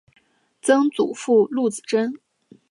[0.63, 2.19] 曾祖父陆子真。